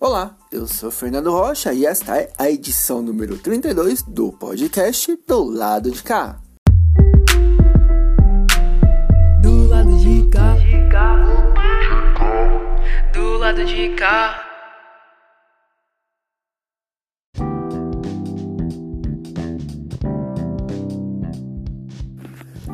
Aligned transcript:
Olá, 0.00 0.36
eu 0.52 0.64
sou 0.64 0.92
Fernando 0.92 1.32
Rocha 1.32 1.72
e 1.72 1.84
esta 1.84 2.16
é 2.16 2.30
a 2.38 2.48
edição 2.48 3.02
número 3.02 3.36
32 3.36 4.02
do 4.02 4.30
podcast 4.30 5.18
Do 5.26 5.42
Lado 5.42 5.90
de 5.90 6.00
Cá. 6.04 6.38
Do 9.42 9.66
lado 9.68 9.98
de 9.98 10.28
cá, 10.30 10.54
do 13.12 13.38
lado 13.38 13.64
de 13.64 13.88
cá. 13.96 14.47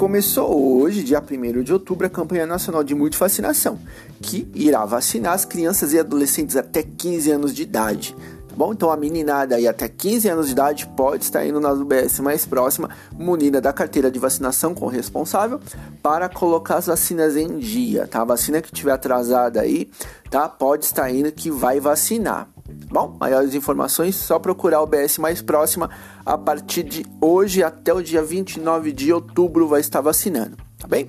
Começou 0.05 0.82
hoje, 0.82 1.02
dia 1.02 1.18
1 1.18 1.63
de 1.63 1.72
outubro, 1.72 2.07
a 2.07 2.11
campanha 2.11 2.45
nacional 2.45 2.85
de 2.85 2.95
multivacinação, 2.95 3.79
que 4.21 4.46
irá 4.54 4.85
vacinar 4.85 5.32
as 5.32 5.46
crianças 5.46 5.95
e 5.95 5.99
adolescentes 5.99 6.57
até 6.57 6.82
15 6.82 7.31
anos 7.31 7.54
de 7.54 7.62
idade. 7.62 8.14
Tá 8.46 8.54
bom? 8.54 8.75
Então 8.75 8.90
a 8.90 8.98
meninada 8.98 9.57
aí 9.57 9.67
até 9.67 9.89
15 9.89 10.29
anos 10.29 10.46
de 10.48 10.53
idade 10.53 10.86
pode 10.95 11.25
estar 11.25 11.46
indo 11.46 11.59
na 11.59 11.72
UBS 11.72 12.21
mais 12.21 12.45
próxima, 12.45 12.90
munida 13.18 13.62
da 13.62 13.72
carteira 13.72 14.11
de 14.11 14.18
vacinação 14.18 14.75
com 14.75 14.89
responsável, 14.89 15.59
para 16.03 16.29
colocar 16.29 16.76
as 16.76 16.86
vacinas 16.86 17.34
em 17.34 17.57
dia, 17.59 18.07
tá? 18.07 18.21
A 18.21 18.26
vacina 18.26 18.61
que 18.61 18.71
tiver 18.71 18.93
atrasada 18.93 19.62
aí, 19.62 19.90
tá? 20.31 20.50
Pode 20.50 20.84
estar 20.84 21.11
indo 21.11 21.32
que 21.32 21.50
vai 21.50 21.81
vacinar. 21.81 22.54
Bom, 22.67 23.17
maiores 23.21 23.54
informações, 23.54 24.14
só 24.14 24.39
procurar 24.39 24.81
o 24.81 24.86
BS 24.86 25.18
mais 25.18 25.43
próxima. 25.43 25.91
A 26.25 26.39
partir 26.39 26.82
de 26.82 27.04
hoje 27.21 27.63
até 27.63 27.93
o 27.93 28.03
dia 28.03 28.23
29 28.23 28.93
de 28.93 29.13
outubro 29.13 29.68
vai 29.68 29.81
estar 29.81 30.00
vacinando, 30.00 30.57
tá 30.79 30.87
bem? 30.87 31.09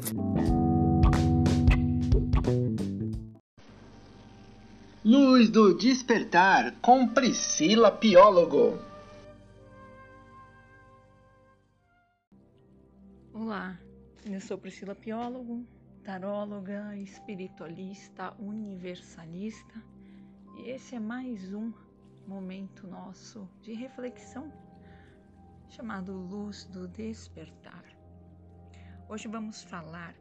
Luz 5.03 5.49
do 5.49 5.77
Despertar 5.77 6.75
com 6.81 7.07
Priscila 7.07 7.91
Piólogo. 7.91 8.79
Olá, 13.31 13.77
eu 14.25 14.41
sou 14.41 14.57
Priscila 14.57 14.95
Piólogo, 14.95 15.63
taróloga, 16.03 16.97
espiritualista, 16.97 18.33
universalista 18.39 19.94
e 20.57 20.69
esse 20.69 20.95
é 20.95 20.99
mais 20.99 21.53
um 21.53 21.71
momento 22.27 22.87
nosso 22.87 23.47
de 23.61 23.73
reflexão 23.73 24.51
chamado 25.67 26.13
Luz 26.13 26.65
do 26.65 26.87
Despertar. 26.87 27.83
Hoje 29.09 29.27
vamos 29.27 29.63
falar 29.63 30.15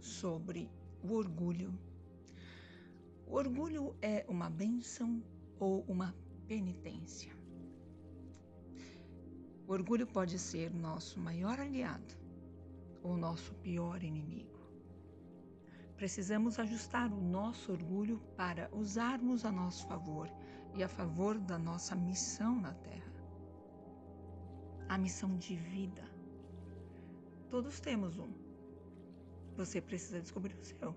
sobre 0.00 0.70
o 1.02 1.12
orgulho. 1.12 1.78
O 3.26 3.34
orgulho 3.34 3.94
é 4.00 4.24
uma 4.28 4.48
benção 4.48 5.22
ou 5.58 5.84
uma 5.86 6.14
penitência. 6.48 7.32
O 9.66 9.72
orgulho 9.72 10.06
pode 10.06 10.38
ser 10.38 10.72
nosso 10.72 11.20
maior 11.20 11.60
aliado 11.60 12.14
ou 13.02 13.16
nosso 13.16 13.54
pior 13.56 14.02
inimigo. 14.02 14.49
Precisamos 16.00 16.58
ajustar 16.58 17.12
o 17.12 17.20
nosso 17.20 17.72
orgulho 17.72 18.22
para 18.34 18.70
usarmos 18.72 19.44
a 19.44 19.52
nosso 19.52 19.86
favor 19.86 20.30
e 20.74 20.82
a 20.82 20.88
favor 20.88 21.38
da 21.38 21.58
nossa 21.58 21.94
missão 21.94 22.58
na 22.58 22.72
Terra. 22.72 23.12
A 24.88 24.96
missão 24.96 25.36
de 25.36 25.54
vida. 25.56 26.02
Todos 27.50 27.80
temos 27.80 28.18
um. 28.18 28.32
Você 29.58 29.78
precisa 29.78 30.22
descobrir 30.22 30.54
o 30.54 30.64
seu. 30.64 30.96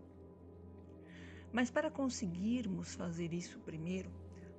Mas 1.52 1.70
para 1.70 1.92
conseguirmos 1.92 2.96
fazer 2.96 3.34
isso 3.34 3.60
primeiro, 3.60 4.10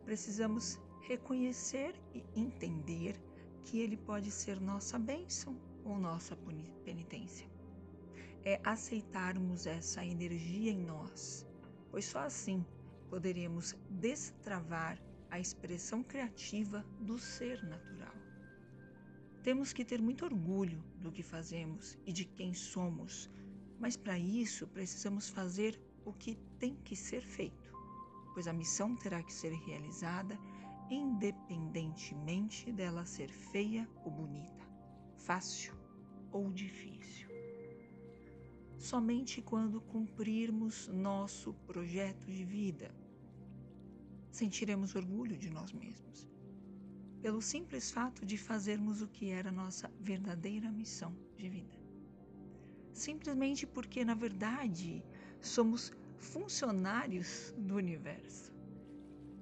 precisamos 0.05 0.79
reconhecer 1.09 1.95
e 2.13 2.23
entender 2.39 3.19
que 3.65 3.81
ele 3.81 3.97
pode 3.97 4.31
ser 4.31 4.61
nossa 4.61 4.99
bênção 4.99 5.57
ou 5.87 5.99
nossa 5.99 6.37
penitência 6.85 7.54
é 8.45 8.61
aceitarmos 8.63 9.67
essa 9.67 10.05
energia 10.05 10.71
em 10.71 10.85
nós, 10.85 11.47
pois 11.91 12.05
só 12.05 12.21
assim 12.21 12.65
poderemos 13.09 13.75
destravar 13.89 15.01
a 15.31 15.41
expressão 15.41 16.03
criativa 16.03 16.85
do 17.01 17.19
ser 17.19 17.63
natural. 17.65 18.15
Temos 19.43 19.73
que 19.73 19.85
ter 19.85 20.01
muito 20.01 20.25
orgulho 20.25 20.83
do 21.01 21.11
que 21.11 21.23
fazemos 21.23 21.99
e 22.07 22.13
de 22.13 22.25
quem 22.25 22.53
somos, 22.53 23.31
mas 23.79 23.97
para 23.97 24.19
isso 24.19 24.67
precisamos 24.69 25.29
fazer 25.29 25.81
o 26.05 26.13
que 26.13 26.37
tem 26.59 26.77
que 26.77 26.95
ser 26.95 27.23
feito, 27.23 27.73
pois 28.35 28.47
a 28.47 28.53
missão 28.53 28.95
terá 28.97 29.23
que 29.23 29.33
ser 29.33 29.53
realizada 29.53 30.39
independentemente 30.91 32.71
dela 32.71 33.07
ser 33.07 33.31
feia 33.31 33.89
ou 34.05 34.11
bonita, 34.11 34.67
fácil 35.17 35.75
ou 36.31 36.53
difícil 36.53 37.34
somente 38.85 39.41
quando 39.41 39.81
cumprirmos 39.81 40.89
nosso 40.89 41.55
projeto 41.67 42.27
de 42.31 42.45
vida. 42.45 42.95
Sentiremos 44.31 44.95
orgulho 44.95 45.39
de 45.39 45.49
nós 45.49 45.73
mesmos, 45.73 46.29
pelo 47.23 47.41
simples 47.41 47.91
fato 47.91 48.27
de 48.27 48.37
fazermos 48.37 49.01
o 49.01 49.09
que 49.09 49.31
era 49.31 49.51
nossa 49.51 49.91
verdadeira 49.99 50.71
missão 50.71 51.17
de 51.39 51.49
vida. 51.49 51.79
Simplesmente 52.93 53.67
porque, 53.67 54.05
na 54.05 54.15
verdade, 54.15 55.03
somos 55.41 55.91
funcionários 56.19 57.55
do 57.57 57.77
universo. 57.77 58.53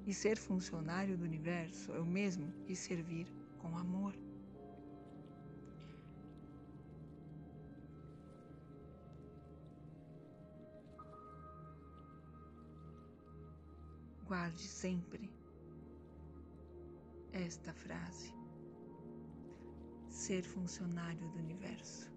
E 0.06 0.14
ser 0.14 0.38
funcionário 0.38 1.18
do 1.18 1.24
universo 1.24 1.92
é 1.92 2.00
o 2.00 2.06
mesmo 2.06 2.52
que 2.64 2.76
servir 2.76 3.26
com 3.58 3.76
amor. 3.76 4.14
Guarde 14.32 14.66
sempre 14.66 15.30
esta 17.34 17.70
frase. 17.74 18.32
Ser 20.08 20.42
funcionário 20.42 21.28
do 21.32 21.38
universo 21.38 22.10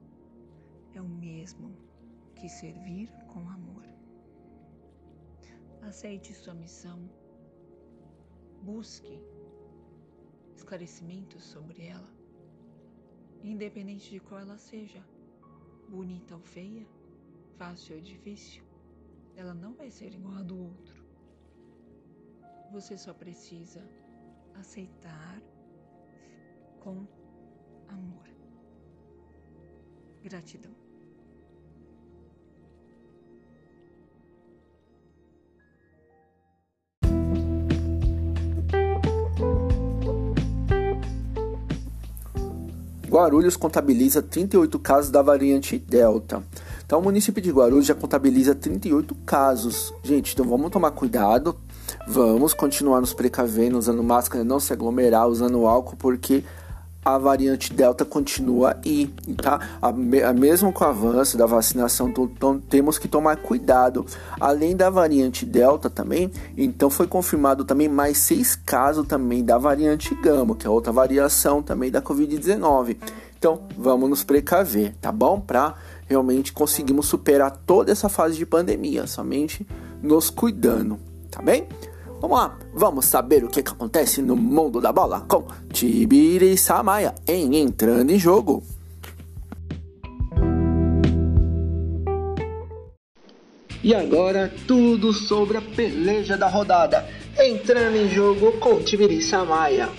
é 0.93 1.01
o 1.01 1.09
mesmo 1.09 1.75
que 2.33 2.47
servir 2.47 3.09
com 3.27 3.49
amor. 3.49 3.83
Aceite 5.81 6.33
sua 6.33 6.53
missão, 6.53 7.09
busque 8.63 9.19
esclarecimentos 10.55 11.43
sobre 11.43 11.85
ela, 11.85 12.13
independente 13.43 14.09
de 14.09 14.21
qual 14.21 14.39
ela 14.39 14.57
seja, 14.57 15.05
bonita 15.89 16.33
ou 16.33 16.41
feia, 16.41 16.87
fácil 17.57 17.97
ou 17.97 18.01
difícil, 18.01 18.63
ela 19.35 19.53
não 19.53 19.73
vai 19.73 19.91
ser 19.91 20.13
igual 20.13 20.35
a 20.35 20.43
do 20.43 20.57
outro. 20.57 21.04
Você 22.71 22.97
só 22.97 23.13
precisa 23.13 23.81
aceitar 24.59 25.41
com 26.79 27.05
amor. 27.87 28.25
Gratidão. 30.23 30.85
Guarulhos 43.15 43.55
contabiliza 43.55 44.21
38 44.21 44.77
casos 44.77 45.09
da 45.09 45.21
variante 45.21 45.79
Delta. 45.79 46.43
Então, 46.85 46.99
o 46.99 47.03
município 47.03 47.41
de 47.41 47.49
Guarulhos 47.49 47.85
já 47.85 47.95
contabiliza 47.95 48.53
38 48.53 49.15
casos. 49.25 49.93
Gente, 50.03 50.33
então 50.33 50.45
vamos 50.45 50.69
tomar 50.69 50.91
cuidado, 50.91 51.57
Vamos 52.07 52.53
continuar 52.53 53.01
nos 53.01 53.13
precavendo, 53.13 53.77
usando 53.77 54.03
máscara, 54.03 54.43
não 54.43 54.59
se 54.59 54.71
aglomerar, 54.71 55.27
usando 55.27 55.65
álcool, 55.65 55.95
porque 55.95 56.43
a 57.05 57.19
variante 57.19 57.71
Delta 57.71 58.03
continua 58.03 58.77
aí, 58.83 59.13
tá? 59.41 59.59
A, 59.79 59.91
mesmo 59.91 60.73
com 60.73 60.83
o 60.83 60.87
avanço 60.87 61.37
da 61.37 61.45
vacinação, 61.45 62.11
temos 62.67 62.97
que 62.97 63.07
tomar 63.07 63.37
cuidado. 63.37 64.05
Além 64.39 64.75
da 64.75 64.89
variante 64.89 65.45
Delta 65.45 65.87
também, 65.87 66.31
então 66.57 66.89
foi 66.89 67.05
confirmado 67.05 67.63
também 67.63 67.87
mais 67.87 68.17
seis 68.17 68.55
casos 68.55 69.07
também 69.07 69.43
da 69.43 69.57
variante 69.57 70.15
Gama, 70.15 70.55
que 70.55 70.65
é 70.65 70.69
outra 70.69 70.91
variação 70.91 71.61
também 71.61 71.91
da 71.91 72.01
Covid-19. 72.01 72.97
Então 73.37 73.61
vamos 73.77 74.09
nos 74.09 74.23
precaver, 74.23 74.95
tá 74.99 75.11
bom? 75.11 75.39
Para 75.39 75.75
realmente 76.07 76.53
conseguirmos 76.53 77.05
superar 77.05 77.51
toda 77.67 77.91
essa 77.91 78.09
fase 78.09 78.35
de 78.35 78.45
pandemia, 78.47 79.05
somente 79.05 79.67
nos 80.01 80.31
cuidando, 80.31 80.99
tá 81.29 81.39
bem? 81.41 81.67
Vamos 82.21 82.37
lá, 82.37 82.57
vamos 82.73 83.05
saber 83.05 83.43
o 83.43 83.49
que, 83.49 83.61
que 83.61 83.71
acontece 83.71 84.21
no 84.21 84.35
mundo 84.35 84.79
da 84.79 84.91
bola 84.91 85.21
com 85.21 85.45
Tibiri 85.71 86.57
Samaya 86.57 87.13
em 87.27 87.57
Entrando 87.57 88.11
em 88.11 88.17
Jogo. 88.17 88.63
E 93.83 93.93
agora, 93.93 94.51
tudo 94.65 95.13
sobre 95.13 95.57
a 95.57 95.61
peleja 95.61 96.35
da 96.35 96.47
rodada. 96.47 97.07
Entrando 97.37 97.95
em 97.95 98.09
jogo 98.09 98.53
com 98.53 98.81
Tibiriça 98.81 99.45
Maia. 99.45 99.89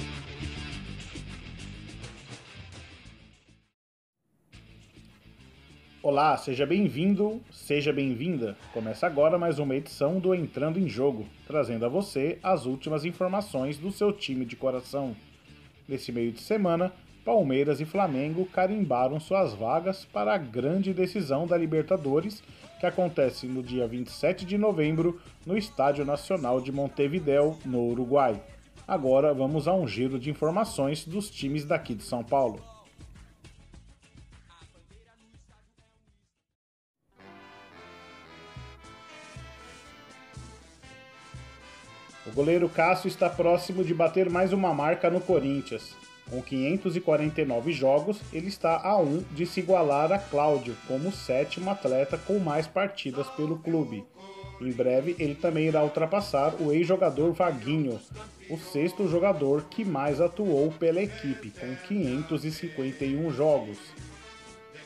Olá, 6.08 6.36
seja 6.36 6.64
bem-vindo, 6.64 7.42
seja 7.50 7.92
bem-vinda. 7.92 8.56
Começa 8.72 9.08
agora 9.08 9.36
mais 9.36 9.58
uma 9.58 9.74
edição 9.74 10.20
do 10.20 10.36
Entrando 10.36 10.78
em 10.78 10.88
Jogo, 10.88 11.26
trazendo 11.48 11.84
a 11.84 11.88
você 11.88 12.38
as 12.44 12.64
últimas 12.64 13.04
informações 13.04 13.76
do 13.76 13.90
seu 13.90 14.12
time 14.12 14.44
de 14.44 14.54
coração. 14.54 15.16
Nesse 15.88 16.12
meio 16.12 16.30
de 16.30 16.40
semana, 16.40 16.92
Palmeiras 17.24 17.80
e 17.80 17.84
Flamengo 17.84 18.46
carimbaram 18.46 19.18
suas 19.18 19.52
vagas 19.54 20.04
para 20.04 20.32
a 20.32 20.38
grande 20.38 20.94
decisão 20.94 21.44
da 21.44 21.56
Libertadores, 21.56 22.40
que 22.78 22.86
acontece 22.86 23.48
no 23.48 23.60
dia 23.60 23.88
27 23.88 24.44
de 24.44 24.56
novembro 24.56 25.20
no 25.44 25.58
Estádio 25.58 26.04
Nacional 26.04 26.60
de 26.60 26.70
Montevideo, 26.70 27.58
no 27.64 27.80
Uruguai. 27.80 28.40
Agora 28.86 29.34
vamos 29.34 29.66
a 29.66 29.74
um 29.74 29.88
giro 29.88 30.20
de 30.20 30.30
informações 30.30 31.04
dos 31.04 31.28
times 31.28 31.64
daqui 31.64 31.96
de 31.96 32.04
São 32.04 32.22
Paulo. 32.22 32.75
O 42.26 42.32
goleiro 42.32 42.68
Cássio 42.68 43.06
está 43.06 43.30
próximo 43.30 43.84
de 43.84 43.94
bater 43.94 44.28
mais 44.28 44.52
uma 44.52 44.74
marca 44.74 45.08
no 45.08 45.20
Corinthians. 45.20 45.94
Com 46.28 46.42
549 46.42 47.72
jogos, 47.72 48.20
ele 48.32 48.48
está 48.48 48.80
a 48.82 48.98
um 48.98 49.22
de 49.30 49.46
se 49.46 49.60
igualar 49.60 50.10
a 50.10 50.18
Cláudio 50.18 50.76
como 50.88 51.12
sétimo 51.12 51.70
atleta 51.70 52.18
com 52.18 52.40
mais 52.40 52.66
partidas 52.66 53.28
pelo 53.30 53.58
clube. 53.58 54.04
Em 54.60 54.72
breve, 54.72 55.14
ele 55.20 55.36
também 55.36 55.66
irá 55.68 55.84
ultrapassar 55.84 56.52
o 56.60 56.72
ex-jogador 56.72 57.32
Vaguinho, 57.32 58.00
o 58.50 58.58
sexto 58.58 59.06
jogador 59.06 59.64
que 59.70 59.84
mais 59.84 60.20
atuou 60.20 60.72
pela 60.72 61.00
equipe, 61.00 61.50
com 61.50 61.76
551 61.86 63.30
jogos. 63.30 63.78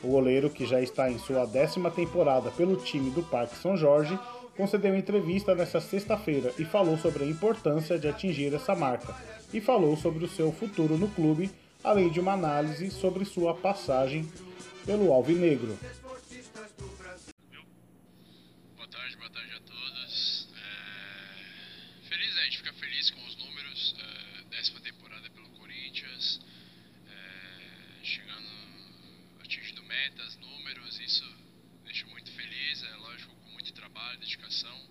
O 0.03 0.09
goleiro, 0.09 0.49
que 0.49 0.65
já 0.65 0.79
está 0.79 1.09
em 1.09 1.17
sua 1.17 1.45
décima 1.45 1.89
temporada 1.89 2.51
pelo 2.51 2.75
time 2.75 3.09
do 3.09 3.23
Parque 3.23 3.55
São 3.55 3.75
Jorge, 3.75 4.17
concedeu 4.55 4.95
entrevista 4.95 5.55
nesta 5.55 5.79
sexta-feira 5.79 6.53
e 6.59 6.65
falou 6.65 6.97
sobre 6.97 7.23
a 7.23 7.27
importância 7.27 7.97
de 7.97 8.07
atingir 8.07 8.53
essa 8.53 8.75
marca 8.75 9.15
e 9.53 9.59
falou 9.61 9.95
sobre 9.97 10.25
o 10.25 10.29
seu 10.29 10.51
futuro 10.51 10.97
no 10.97 11.09
clube, 11.09 11.51
além 11.83 12.09
de 12.09 12.19
uma 12.19 12.33
análise 12.33 12.91
sobre 12.91 13.25
sua 13.25 13.55
passagem 13.55 14.29
pelo 14.85 15.11
Alvinegro. 15.11 15.77
Boa 18.75 18.87
tarde, 18.87 19.17
boa 19.17 19.29
tarde 19.29 19.53
a 19.55 19.59
todos. 19.61 20.47
É... 20.55 22.09
Feliz, 22.09 22.37
a 22.37 22.43
gente 22.43 22.57
fica 22.57 22.73
feliz 22.73 23.09
com 23.11 23.25
os 23.25 23.37
números. 23.37 23.95
É... 23.99 24.43
Décima 24.55 24.79
temporada 24.81 25.29
pelo 25.29 25.49
Corinthians, 25.49 26.41
é... 27.07 28.03
chegando, 28.03 28.49
atingindo 29.39 29.83
metas, 29.83 30.37
números, 30.37 30.99
isso 30.99 31.25
deixa 31.83 32.05
muito 32.07 32.31
feliz. 32.31 32.83
É 32.83 32.95
lógico, 32.97 33.33
com 33.35 33.51
muito 33.51 33.73
trabalho, 34.01 34.19
dedicação, 34.19 34.89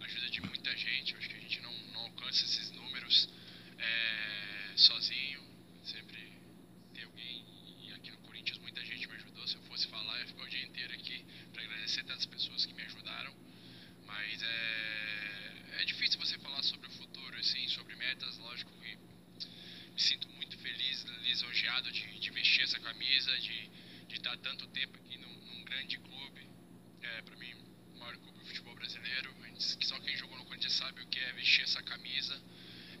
ajuda 0.00 0.30
de 0.30 0.40
muita 0.42 0.76
gente. 0.76 1.12
Eu 1.12 1.18
acho 1.18 1.28
que 1.28 1.36
a 1.36 1.40
gente 1.40 1.60
não, 1.60 1.72
não 1.92 2.00
alcança 2.02 2.44
esses 2.44 2.70
números 2.72 3.28
é, 3.78 4.72
sozinho. 4.76 5.42
Sempre 5.84 6.32
tem 6.92 7.04
alguém. 7.04 7.44
E 7.82 7.92
aqui 7.92 8.10
no 8.10 8.18
Corinthians 8.18 8.58
muita 8.58 8.84
gente 8.84 9.06
me 9.06 9.14
ajudou. 9.14 9.46
Se 9.46 9.54
eu 9.54 9.62
fosse 9.62 9.86
falar, 9.88 10.18
ia 10.18 10.26
ficar 10.26 10.42
o 10.42 10.48
dia 10.48 10.64
inteiro 10.64 10.92
aqui 10.94 11.24
para 11.52 11.62
agradecer 11.62 12.02
tantas 12.04 12.26
pessoas 12.26 12.66
que 12.66 12.74
me 12.74 12.82
ajudaram. 12.82 13.34
Mas 14.04 14.42
é, 14.42 15.82
é 15.82 15.84
difícil 15.84 16.18
você 16.18 16.36
falar 16.38 16.62
sobre 16.64 16.88
o 16.88 16.90
futuro, 16.90 17.36
assim, 17.38 17.68
sobre 17.68 17.94
metas. 17.94 18.36
Lógico 18.38 18.72
que 18.72 18.98
me 19.92 20.00
sinto 20.00 20.28
muito 20.30 20.58
feliz, 20.58 21.04
lisonjeado 21.22 21.90
de, 21.92 22.18
de 22.18 22.30
vestir 22.30 22.64
essa 22.64 22.80
camisa, 22.80 23.38
de, 23.38 23.70
de 24.08 24.16
estar 24.16 24.36
tanto 24.38 24.66
tempo 24.68 24.96
aqui 24.98 25.16
num, 25.16 25.32
num 25.32 25.64
grande 25.64 25.96
clube. 25.98 26.46
É, 27.02 27.22
para 27.22 27.36
mim, 27.36 27.65
o 28.06 28.08
maior 28.08 28.16
clube 28.18 28.38
do 28.38 28.46
futebol 28.46 28.74
brasileiro. 28.74 29.34
Só 29.58 29.98
quem 30.00 30.16
jogou 30.16 30.38
no 30.38 30.44
Corinthians 30.44 30.74
sabe 30.74 31.00
o 31.02 31.06
que 31.06 31.18
é 31.18 31.32
vestir 31.32 31.62
essa 31.62 31.82
camisa 31.82 32.40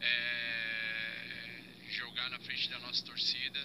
é, 0.00 1.90
jogar 1.90 2.28
na 2.30 2.38
frente 2.40 2.68
da 2.68 2.78
nossa 2.80 3.04
torcida, 3.04 3.58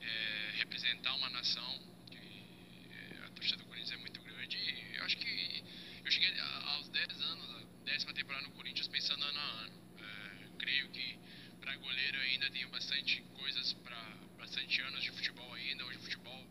é, 0.00 0.52
representar 0.56 1.14
uma 1.14 1.28
nação, 1.30 1.80
é, 2.12 3.26
a 3.26 3.30
torcida 3.30 3.58
do 3.58 3.64
Corinthians 3.64 3.92
é 3.92 3.96
muito 3.98 4.20
grande. 4.22 4.56
E 4.56 4.96
eu 4.96 5.04
acho 5.04 5.16
que 5.16 5.64
eu 6.04 6.10
cheguei 6.10 6.40
aos 6.40 6.88
10 6.88 7.20
anos, 7.20 7.50
a 7.50 7.84
décima 7.84 8.14
temporada 8.14 8.46
no 8.46 8.52
Corinthians, 8.52 8.88
pensando 8.88 9.22
ano 9.22 9.38
a 9.38 9.42
ano. 9.42 9.72
É, 9.98 10.58
creio 10.58 10.88
que 10.90 11.18
para 11.60 11.76
goleiro 11.76 12.18
ainda 12.20 12.50
tenho 12.50 12.68
bastante 12.70 13.20
coisas 13.34 13.72
para 13.74 14.00
bastante 14.38 14.80
anos 14.82 15.02
de 15.02 15.10
futebol 15.10 15.52
ainda. 15.54 15.84
Hoje 15.84 15.98
o 15.98 16.02
futebol 16.02 16.46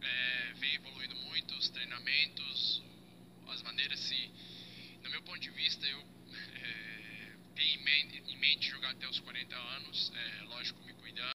é, 0.00 0.52
vem 0.54 0.74
evoluindo 0.74 1.16
muito, 1.16 1.54
os 1.54 1.68
treinamentos, 1.68 2.77
as 3.68 3.72
maneiras 3.72 4.00
se. 4.00 4.30
No 5.02 5.10
meu 5.10 5.22
ponto 5.22 5.38
de 5.38 5.50
vista, 5.50 5.86
eu 5.86 5.98
tem 7.54 7.74
em 8.28 8.38
mente 8.38 8.70
jogar 8.70 8.90
até 8.90 9.08
os 9.08 9.18
40 9.18 9.56
anos, 9.76 10.12
é, 10.14 10.44
lógico, 10.54 10.78
me 10.86 10.92
cuidando. 10.94 11.32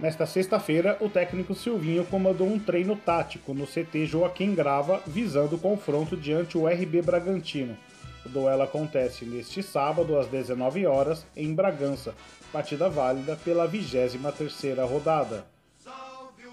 Nesta 0.00 0.26
sexta-feira, 0.26 0.98
o 1.00 1.08
técnico 1.08 1.54
Silvinho 1.54 2.04
comandou 2.06 2.48
um 2.48 2.58
treino 2.58 2.96
tático 2.96 3.54
no 3.54 3.64
CT 3.64 4.06
Joaquim 4.06 4.52
Grava, 4.54 5.00
visando 5.06 5.54
o 5.54 5.60
confronto 5.60 6.16
diante 6.16 6.58
o 6.58 6.66
RB 6.66 7.02
Bragantino. 7.02 7.78
O 8.26 8.28
duelo 8.28 8.62
acontece 8.62 9.24
neste 9.24 9.62
sábado, 9.62 10.18
às 10.18 10.26
19 10.26 10.86
horas, 10.86 11.24
em 11.36 11.54
Bragança, 11.54 12.14
partida 12.52 12.90
válida 12.90 13.36
pela 13.36 13.68
23ª 13.68 14.84
rodada. 14.88 15.53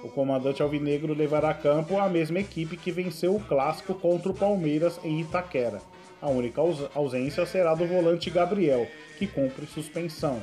O 0.03 0.09
comandante 0.09 0.63
alvinegro 0.63 1.13
levará 1.13 1.51
a 1.51 1.53
campo 1.53 1.97
a 1.99 2.09
mesma 2.09 2.39
equipe 2.39 2.75
que 2.75 2.91
venceu 2.91 3.35
o 3.35 3.39
clássico 3.39 3.93
contra 3.93 4.31
o 4.31 4.35
Palmeiras 4.35 4.99
em 5.03 5.21
Itaquera. 5.21 5.81
A 6.21 6.29
única 6.29 6.61
ausência 6.95 7.45
será 7.45 7.73
do 7.75 7.85
volante 7.85 8.29
Gabriel, 8.29 8.87
que 9.17 9.27
cumpre 9.27 9.65
suspensão. 9.65 10.41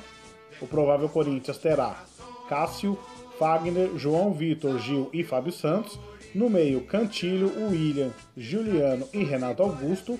O 0.60 0.66
provável 0.66 1.08
Corinthians 1.08 1.58
terá 1.58 2.04
Cássio, 2.48 2.98
Fagner, 3.38 3.90
João 3.96 4.32
Vitor, 4.32 4.78
Gil 4.78 5.08
e 5.12 5.22
Fábio 5.22 5.52
Santos. 5.52 5.98
No 6.34 6.50
meio, 6.50 6.82
Cantilho, 6.82 7.52
William, 7.68 8.10
Juliano 8.36 9.08
e 9.12 9.22
Renato 9.22 9.62
Augusto. 9.62 10.18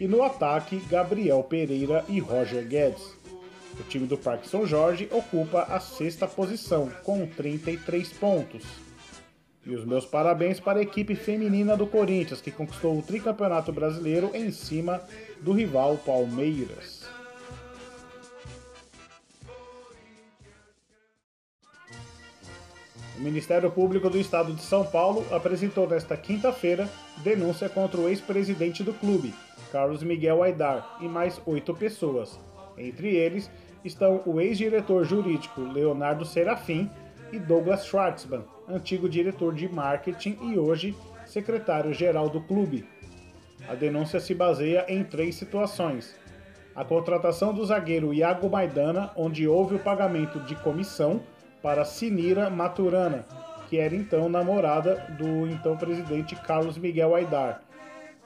E 0.00 0.06
no 0.06 0.22
ataque, 0.22 0.80
Gabriel 0.88 1.42
Pereira 1.42 2.04
e 2.08 2.18
Roger 2.18 2.66
Guedes. 2.66 3.16
O 3.78 3.82
time 3.84 4.06
do 4.06 4.18
Parque 4.18 4.48
São 4.48 4.66
Jorge 4.66 5.08
ocupa 5.10 5.62
a 5.62 5.80
sexta 5.80 6.26
posição, 6.26 6.90
com 7.02 7.26
33 7.26 8.12
pontos. 8.12 8.62
E 9.64 9.74
os 9.74 9.84
meus 9.84 10.04
parabéns 10.04 10.58
para 10.58 10.80
a 10.80 10.82
equipe 10.82 11.14
feminina 11.14 11.76
do 11.76 11.86
Corinthians, 11.86 12.40
que 12.40 12.50
conquistou 12.50 12.98
o 12.98 13.02
tricampeonato 13.02 13.72
brasileiro 13.72 14.30
em 14.34 14.50
cima 14.50 15.00
do 15.40 15.52
rival 15.52 15.96
Palmeiras. 15.98 17.06
O 23.16 23.20
Ministério 23.20 23.70
Público 23.70 24.10
do 24.10 24.18
Estado 24.18 24.52
de 24.52 24.62
São 24.62 24.84
Paulo 24.84 25.24
apresentou 25.30 25.88
nesta 25.88 26.16
quinta-feira 26.16 26.90
denúncia 27.18 27.68
contra 27.68 28.00
o 28.00 28.08
ex-presidente 28.08 28.82
do 28.82 28.92
clube, 28.92 29.32
Carlos 29.70 30.02
Miguel 30.02 30.42
Aidar, 30.42 30.98
e 31.00 31.06
mais 31.06 31.40
oito 31.46 31.72
pessoas. 31.72 32.36
Entre 32.76 33.14
eles 33.14 33.50
estão 33.84 34.22
o 34.26 34.40
ex-diretor 34.40 35.04
jurídico 35.04 35.60
Leonardo 35.60 36.24
Serafim 36.24 36.90
e 37.32 37.38
Douglas 37.38 37.86
Schwartzman, 37.86 38.44
antigo 38.68 39.08
diretor 39.08 39.54
de 39.54 39.68
marketing 39.68 40.38
e 40.42 40.58
hoje 40.58 40.94
secretário-geral 41.26 42.28
do 42.28 42.40
clube. 42.40 42.86
A 43.68 43.74
denúncia 43.74 44.20
se 44.20 44.34
baseia 44.34 44.84
em 44.88 45.02
três 45.04 45.36
situações: 45.36 46.14
a 46.74 46.84
contratação 46.84 47.52
do 47.52 47.64
zagueiro 47.64 48.12
Iago 48.12 48.48
Maidana, 48.50 49.10
onde 49.16 49.46
houve 49.46 49.76
o 49.76 49.78
pagamento 49.78 50.40
de 50.40 50.54
comissão 50.56 51.20
para 51.62 51.84
Sinira 51.84 52.50
Maturana, 52.50 53.24
que 53.68 53.78
era 53.78 53.94
então 53.94 54.28
namorada 54.28 54.96
do 55.18 55.46
então 55.46 55.76
presidente 55.76 56.34
Carlos 56.36 56.76
Miguel 56.76 57.14
Aidar, 57.14 57.62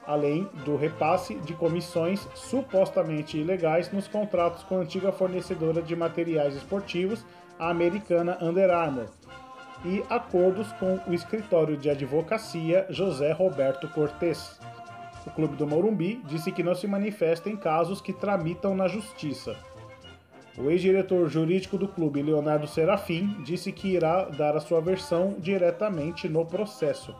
além 0.07 0.49
do 0.63 0.77
repasse 0.77 1.35
de 1.35 1.53
comissões 1.53 2.27
supostamente 2.33 3.37
ilegais 3.37 3.91
nos 3.91 4.07
contratos 4.07 4.63
com 4.63 4.77
a 4.77 4.79
antiga 4.79 5.11
fornecedora 5.11 5.81
de 5.81 5.95
materiais 5.95 6.55
esportivos, 6.55 7.25
a 7.59 7.69
americana 7.69 8.37
Under 8.41 8.69
Armour, 8.69 9.07
e 9.83 10.01
acordos 10.09 10.71
com 10.73 10.97
o 11.05 11.13
escritório 11.13 11.75
de 11.75 11.89
advocacia 11.89 12.87
José 12.89 13.33
Roberto 13.33 13.87
Cortes. 13.89 14.59
O 15.25 15.31
Clube 15.31 15.57
do 15.57 15.67
Morumbi 15.67 16.21
disse 16.25 16.53
que 16.53 16.63
não 16.63 16.73
se 16.73 16.87
manifesta 16.87 17.49
em 17.49 17.57
casos 17.57 17.99
que 17.99 18.13
tramitam 18.13 18.73
na 18.73 18.87
justiça. 18.87 19.57
O 20.57 20.71
ex-diretor 20.71 21.27
jurídico 21.27 21.77
do 21.77 21.87
clube, 21.87 22.23
Leonardo 22.23 22.65
Serafim, 22.65 23.35
disse 23.43 23.71
que 23.71 23.89
irá 23.89 24.23
dar 24.23 24.55
a 24.55 24.61
sua 24.61 24.79
versão 24.79 25.35
diretamente 25.37 26.29
no 26.29 26.45
processo. 26.45 27.13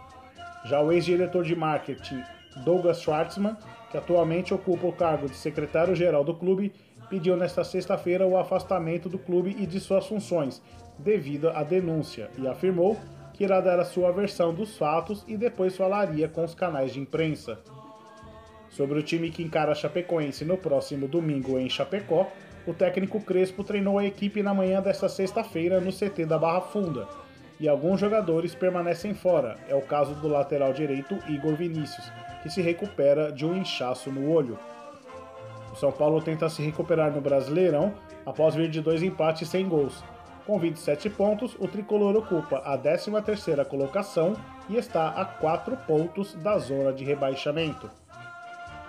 Já 0.66 0.82
o 0.82 0.92
ex-diretor 0.92 1.44
de 1.44 1.56
marketing, 1.56 2.24
Douglas 2.64 3.02
Schwartzman, 3.02 3.58
que 3.90 3.98
atualmente 3.98 4.54
ocupa 4.54 4.88
o 4.88 4.94
cargo 4.94 5.28
de 5.28 5.36
secretário-geral 5.36 6.24
do 6.24 6.34
clube, 6.34 6.74
pediu 7.10 7.38
nesta 7.38 7.64
sexta-feira 7.64 8.28
o 8.28 8.38
afastamento 8.38 9.08
do 9.08 9.18
clube 9.18 9.56
e 9.58 9.66
de 9.66 9.80
suas 9.80 10.06
funções, 10.06 10.62
devido 10.98 11.50
à 11.50 11.64
denúncia, 11.64 12.30
e 12.38 12.48
afirmou 12.48 12.98
que 13.34 13.44
irá 13.44 13.62
dar 13.62 13.80
a 13.80 13.86
sua 13.86 14.12
versão 14.12 14.54
dos 14.54 14.78
fatos 14.78 15.24
e 15.28 15.38
depois 15.38 15.78
falaria 15.78 16.28
com 16.28 16.44
os 16.44 16.56
canais 16.56 16.94
de 16.94 17.00
imprensa. 17.00 17.60
Sobre 18.70 19.00
o 19.00 19.04
time 19.04 19.30
que 19.30 19.44
encara 19.44 19.72
a 19.72 19.76
Chapecoense 19.76 20.44
no 20.44 20.58
próximo 20.58 21.08
domingo 21.08 21.58
em 21.58 21.70
Chapecó, 21.70 22.28
o 22.66 22.74
técnico 22.74 23.22
Crespo 23.22 23.64
treinou 23.64 23.98
a 23.98 24.06
equipe 24.06 24.44
na 24.44 24.54
manhã 24.54 24.82
desta 24.82 25.08
sexta-feira 25.08 25.80
no 25.80 25.92
CT 25.92 26.26
da 26.26 26.38
Barra 26.38 26.62
Funda, 26.62 27.08
e 27.60 27.68
alguns 27.68 28.00
jogadores 28.00 28.54
permanecem 28.54 29.14
fora. 29.14 29.58
É 29.68 29.76
o 29.76 29.82
caso 29.82 30.14
do 30.16 30.28
lateral 30.28 30.74
direito 30.74 31.18
Igor 31.28 31.56
Vinícius, 31.56 32.12
que 32.44 32.50
se 32.50 32.62
recupera 32.62 33.32
de 33.32 33.46
um 33.46 33.56
inchaço 33.56 34.12
no 34.12 34.32
olho. 34.32 34.58
O 35.72 35.76
São 35.76 35.92
Paulo 35.92 36.22
tenta 36.22 36.50
se 36.50 36.62
recuperar 36.62 37.12
no 37.12 37.22
Brasileirão 37.22 37.94
após 38.26 38.56
vir 38.56 38.70
de 38.70 38.82
dois 38.82 39.02
empates 39.04 39.50
sem 39.50 39.68
gols. 39.68 40.04
Com 40.46 40.58
27 40.58 41.10
pontos, 41.10 41.56
o 41.60 41.68
tricolor 41.68 42.16
ocupa 42.16 42.60
a 42.60 42.78
13ª 42.78 43.66
colocação 43.66 44.34
e 44.70 44.78
está 44.78 45.10
a 45.10 45.26
4 45.26 45.76
pontos 45.86 46.36
da 46.36 46.58
zona 46.58 46.94
de 46.94 47.04
rebaixamento. 47.04 47.90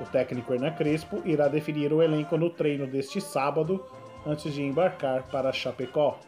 O 0.01 0.05
técnico 0.05 0.55
Hernan 0.55 0.71
Crespo 0.73 1.21
irá 1.25 1.49
definir 1.49 1.93
o 1.93 2.01
elenco 2.01 2.37
no 2.37 2.49
treino 2.49 2.87
deste 2.87 3.21
sábado, 3.21 3.85
antes 4.25 4.53
de 4.53 4.63
embarcar 4.63 5.25
para 5.25 5.53
Chapecó. 5.53 6.21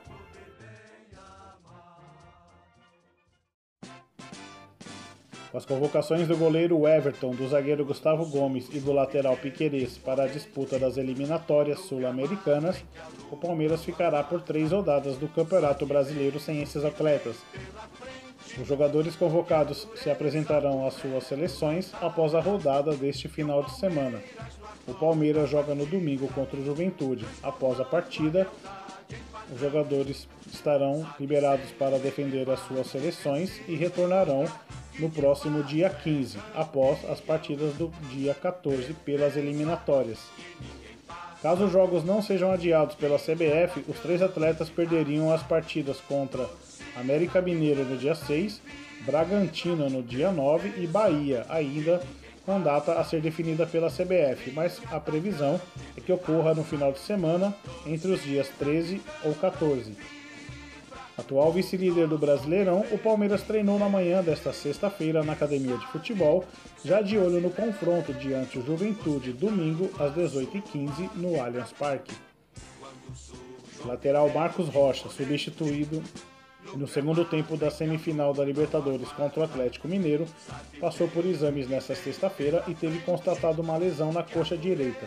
Com 5.50 5.58
as 5.58 5.66
convocações 5.66 6.28
do 6.28 6.36
goleiro 6.36 6.86
Everton, 6.86 7.32
do 7.34 7.48
zagueiro 7.48 7.84
Gustavo 7.84 8.24
Gomes 8.24 8.68
e 8.72 8.78
do 8.78 8.92
lateral 8.92 9.36
Piquerez 9.36 9.98
para 9.98 10.22
a 10.22 10.28
disputa 10.28 10.78
das 10.78 10.96
eliminatórias 10.96 11.80
sul-americanas, 11.80 12.76
o 13.32 13.36
Palmeiras 13.36 13.84
ficará 13.84 14.22
por 14.22 14.42
três 14.42 14.70
rodadas 14.70 15.16
do 15.16 15.26
Campeonato 15.26 15.84
Brasileiro 15.84 16.38
sem 16.38 16.62
esses 16.62 16.84
atletas. 16.84 17.36
Os 18.60 18.66
jogadores 18.66 19.16
convocados 19.16 19.88
se 19.96 20.08
apresentarão 20.08 20.86
às 20.86 20.94
suas 20.94 21.24
seleções 21.24 21.92
após 22.00 22.32
a 22.32 22.40
rodada 22.40 22.94
deste 22.94 23.28
final 23.28 23.64
de 23.64 23.72
semana. 23.72 24.20
O 24.86 24.94
Palmeiras 24.94 25.50
joga 25.50 25.74
no 25.74 25.84
domingo 25.84 26.28
contra 26.28 26.60
o 26.60 26.64
Juventude. 26.64 27.26
Após 27.42 27.80
a 27.80 27.84
partida, 27.84 28.46
os 29.52 29.58
jogadores 29.58 30.28
estarão 30.52 31.04
liberados 31.18 31.72
para 31.72 31.98
defender 31.98 32.48
as 32.48 32.60
suas 32.60 32.86
seleções 32.86 33.60
e 33.68 33.74
retornarão 33.74 34.44
no 34.98 35.10
próximo 35.10 35.62
dia 35.62 35.88
15, 35.88 36.38
após 36.54 36.98
as 37.08 37.20
partidas 37.20 37.74
do 37.74 37.92
dia 38.10 38.34
14 38.34 38.92
pelas 39.04 39.36
eliminatórias. 39.36 40.18
Caso 41.42 41.64
os 41.64 41.72
jogos 41.72 42.04
não 42.04 42.20
sejam 42.20 42.52
adiados 42.52 42.94
pela 42.96 43.18
CBF, 43.18 43.84
os 43.88 43.98
três 44.00 44.20
atletas 44.20 44.68
perderiam 44.68 45.32
as 45.32 45.42
partidas 45.42 45.98
contra 46.00 46.46
América 46.94 47.40
Mineiro 47.40 47.84
no 47.84 47.96
dia 47.96 48.14
6, 48.14 48.60
Bragantino 49.06 49.88
no 49.88 50.02
dia 50.02 50.30
9 50.30 50.82
e 50.82 50.86
Bahia, 50.86 51.46
ainda 51.48 52.02
com 52.44 52.60
data 52.60 52.94
a 52.94 53.04
ser 53.04 53.20
definida 53.20 53.66
pela 53.66 53.90
CBF, 53.90 54.50
mas 54.52 54.80
a 54.90 55.00
previsão 55.00 55.60
é 55.96 56.00
que 56.00 56.12
ocorra 56.12 56.52
no 56.52 56.64
final 56.64 56.92
de 56.92 56.98
semana 56.98 57.54
entre 57.86 58.10
os 58.10 58.22
dias 58.22 58.48
13 58.58 59.00
ou 59.24 59.34
14. 59.34 59.96
Atual 61.20 61.52
vice-líder 61.52 62.08
do 62.08 62.16
Brasileirão, 62.16 62.82
o 62.90 62.96
Palmeiras 62.96 63.42
treinou 63.42 63.78
na 63.78 63.90
manhã 63.90 64.22
desta 64.22 64.54
sexta-feira 64.54 65.22
na 65.22 65.34
academia 65.34 65.76
de 65.76 65.86
futebol, 65.88 66.46
já 66.82 67.02
de 67.02 67.18
olho 67.18 67.42
no 67.42 67.50
confronto 67.50 68.14
diante 68.14 68.58
o 68.58 68.64
Juventude, 68.64 69.34
domingo 69.34 69.90
às 69.98 70.14
18h15 70.14 71.10
no 71.16 71.38
Allianz 71.38 71.72
Parque. 71.72 72.14
Lateral 73.84 74.30
Marcos 74.30 74.70
Rocha, 74.70 75.10
substituído 75.10 76.02
no 76.74 76.88
segundo 76.88 77.22
tempo 77.24 77.54
da 77.54 77.70
semifinal 77.70 78.32
da 78.32 78.44
Libertadores 78.44 79.12
contra 79.12 79.40
o 79.40 79.44
Atlético 79.44 79.88
Mineiro, 79.88 80.24
passou 80.80 81.06
por 81.06 81.26
exames 81.26 81.68
nesta 81.68 81.94
sexta-feira 81.94 82.64
e 82.66 82.74
teve 82.74 82.98
constatado 83.00 83.60
uma 83.60 83.76
lesão 83.76 84.10
na 84.10 84.22
coxa 84.22 84.56
direita. 84.56 85.06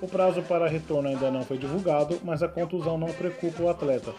O 0.00 0.08
prazo 0.08 0.42
para 0.42 0.68
retorno 0.68 1.08
ainda 1.08 1.30
não 1.30 1.44
foi 1.44 1.58
divulgado, 1.58 2.18
mas 2.24 2.42
a 2.42 2.48
contusão 2.48 2.98
não 2.98 3.12
preocupa 3.12 3.62
o 3.62 3.68
atleta 3.68 4.12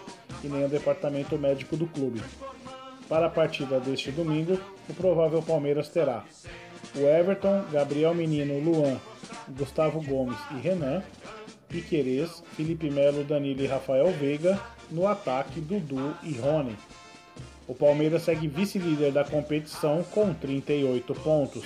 e 0.43 0.47
nem 0.47 0.65
o 0.65 0.69
departamento 0.69 1.37
médico 1.37 1.77
do 1.77 1.87
clube. 1.87 2.21
Para 3.07 3.27
a 3.27 3.29
partida 3.29 3.79
deste 3.79 4.11
domingo, 4.11 4.59
o 4.89 4.93
provável 4.93 5.41
Palmeiras 5.41 5.89
terá 5.89 6.23
o 6.95 7.07
Everton, 7.07 7.63
Gabriel 7.71 8.13
Menino, 8.13 8.59
Luan, 8.59 8.99
Gustavo 9.57 10.01
Gomes 10.01 10.37
e 10.51 10.59
Renan, 10.59 11.01
Piquerez, 11.67 12.43
Felipe 12.55 12.89
Melo, 12.89 13.23
Danilo 13.23 13.61
e 13.61 13.67
Rafael 13.67 14.11
Veiga, 14.11 14.59
no 14.91 15.07
ataque 15.07 15.59
Dudu 15.59 16.15
e 16.21 16.33
Rony. 16.33 16.75
O 17.67 17.73
Palmeiras 17.73 18.23
segue 18.23 18.47
vice-líder 18.47 19.11
da 19.11 19.23
competição 19.23 20.03
com 20.11 20.33
38 20.33 21.15
pontos. 21.15 21.63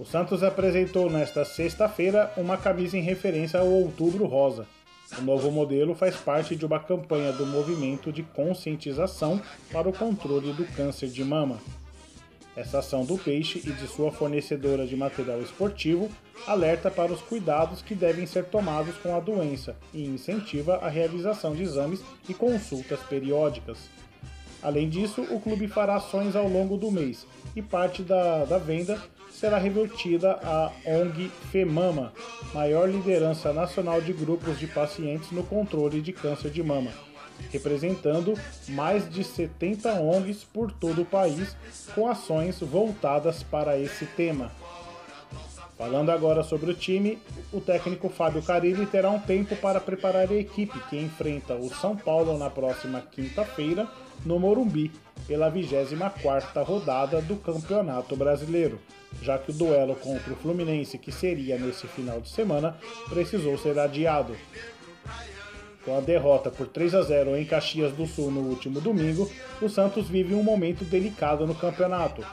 O 0.00 0.04
Santos 0.06 0.42
apresentou 0.42 1.10
nesta 1.10 1.44
sexta-feira 1.44 2.32
uma 2.34 2.56
camisa 2.56 2.96
em 2.96 3.02
referência 3.02 3.60
ao 3.60 3.66
Outubro 3.66 4.24
Rosa. 4.24 4.66
O 5.18 5.20
novo 5.20 5.50
modelo 5.50 5.94
faz 5.94 6.16
parte 6.16 6.56
de 6.56 6.64
uma 6.64 6.80
campanha 6.80 7.32
do 7.32 7.44
movimento 7.44 8.10
de 8.10 8.22
conscientização 8.22 9.38
para 9.70 9.90
o 9.90 9.92
controle 9.92 10.54
do 10.54 10.64
câncer 10.74 11.08
de 11.08 11.22
mama. 11.22 11.58
Essa 12.56 12.78
ação 12.78 13.04
do 13.04 13.18
peixe 13.18 13.58
e 13.58 13.70
de 13.72 13.86
sua 13.88 14.10
fornecedora 14.10 14.86
de 14.86 14.96
material 14.96 15.42
esportivo 15.42 16.08
alerta 16.46 16.90
para 16.90 17.12
os 17.12 17.20
cuidados 17.20 17.82
que 17.82 17.94
devem 17.94 18.24
ser 18.24 18.46
tomados 18.46 18.96
com 19.02 19.14
a 19.14 19.20
doença 19.20 19.76
e 19.92 20.06
incentiva 20.06 20.76
a 20.76 20.88
realização 20.88 21.54
de 21.54 21.62
exames 21.62 22.00
e 22.26 22.32
consultas 22.32 23.00
periódicas. 23.00 23.76
Além 24.62 24.88
disso, 24.88 25.20
o 25.30 25.38
clube 25.38 25.68
fará 25.68 25.96
ações 25.96 26.34
ao 26.34 26.48
longo 26.48 26.78
do 26.78 26.90
mês 26.90 27.26
e 27.54 27.62
parte 27.62 28.02
da, 28.02 28.44
da 28.44 28.58
venda 28.58 29.00
será 29.30 29.58
revertida 29.58 30.32
à 30.42 30.70
ONG 30.84 31.30
FEMAMA, 31.50 32.12
maior 32.52 32.88
liderança 32.88 33.52
nacional 33.52 34.00
de 34.00 34.12
grupos 34.12 34.58
de 34.58 34.66
pacientes 34.66 35.30
no 35.30 35.42
controle 35.42 36.00
de 36.00 36.12
câncer 36.12 36.50
de 36.50 36.62
mama 36.62 36.90
representando 37.50 38.34
mais 38.68 39.08
de 39.08 39.24
70 39.24 39.94
ONGs 39.94 40.44
por 40.44 40.70
todo 40.70 41.02
o 41.02 41.06
país 41.06 41.56
com 41.94 42.08
ações 42.08 42.60
voltadas 42.60 43.42
para 43.42 43.78
esse 43.78 44.04
tema. 44.04 44.52
Falando 45.78 46.10
agora 46.10 46.42
sobre 46.42 46.70
o 46.70 46.74
time, 46.74 47.18
o 47.50 47.60
técnico 47.60 48.10
Fábio 48.10 48.42
Carilli 48.42 48.84
terá 48.84 49.08
um 49.10 49.18
tempo 49.18 49.56
para 49.56 49.80
preparar 49.80 50.28
a 50.30 50.34
equipe 50.34 50.78
que 50.90 50.98
enfrenta 50.98 51.54
o 51.54 51.70
São 51.70 51.96
Paulo 51.96 52.36
na 52.36 52.50
próxima 52.50 53.00
quinta-feira 53.00 53.88
no 54.24 54.38
Morumbi, 54.38 54.90
pela 55.26 55.50
24ª 55.50 56.64
rodada 56.64 57.20
do 57.20 57.36
Campeonato 57.36 58.16
Brasileiro, 58.16 58.80
já 59.22 59.38
que 59.38 59.50
o 59.50 59.54
duelo 59.54 59.94
contra 59.94 60.32
o 60.32 60.36
Fluminense, 60.36 60.98
que 60.98 61.12
seria 61.12 61.58
nesse 61.58 61.86
final 61.86 62.20
de 62.20 62.28
semana, 62.28 62.76
precisou 63.08 63.56
ser 63.58 63.78
adiado. 63.78 64.34
Com 65.84 65.96
a 65.96 66.00
derrota 66.00 66.50
por 66.50 66.66
3 66.66 66.94
a 66.94 67.02
0 67.02 67.36
em 67.36 67.44
Caxias 67.44 67.92
do 67.92 68.06
Sul 68.06 68.30
no 68.30 68.40
último 68.40 68.80
domingo, 68.80 69.30
o 69.62 69.68
Santos 69.68 70.08
vive 70.08 70.34
um 70.34 70.42
momento 70.42 70.84
delicado 70.84 71.46
no 71.46 71.54
campeonato. 71.54 72.24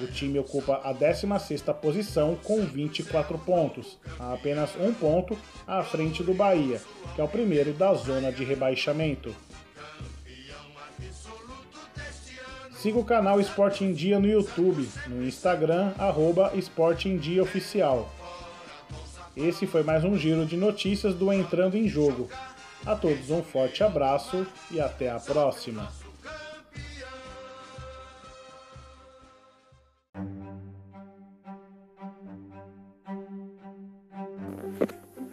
O 0.00 0.06
time 0.06 0.38
ocupa 0.38 0.80
a 0.82 0.92
16ª 0.92 1.72
posição 1.74 2.36
com 2.42 2.60
24 2.64 3.38
pontos, 3.38 3.98
a 4.18 4.34
apenas 4.34 4.70
um 4.78 4.92
ponto 4.92 5.38
à 5.66 5.82
frente 5.82 6.22
do 6.22 6.34
Bahia, 6.34 6.80
que 7.14 7.20
é 7.20 7.24
o 7.24 7.28
primeiro 7.28 7.72
da 7.72 7.94
zona 7.94 8.32
de 8.32 8.44
rebaixamento. 8.44 9.34
Siga 12.82 12.98
o 12.98 13.04
canal 13.04 13.38
Esporte 13.38 13.84
em 13.84 13.92
Dia 13.92 14.18
no 14.18 14.26
YouTube, 14.26 14.88
no 15.06 15.22
Instagram, 15.22 15.92
arroba 15.96 16.50
Esporte 16.56 17.08
em 17.08 17.16
Dia 17.16 17.40
Oficial. 17.40 18.10
Esse 19.36 19.68
foi 19.68 19.84
mais 19.84 20.02
um 20.02 20.18
giro 20.18 20.44
de 20.44 20.56
notícias 20.56 21.14
do 21.14 21.32
Entrando 21.32 21.76
em 21.76 21.86
Jogo. 21.86 22.28
A 22.84 22.96
todos 22.96 23.30
um 23.30 23.40
forte 23.40 23.84
abraço 23.84 24.44
e 24.68 24.80
até 24.80 25.08
a 25.12 25.20
próxima. 25.20 25.88